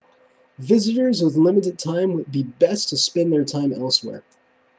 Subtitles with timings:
[0.57, 4.23] visitors with limited time would be best to spend their time elsewhere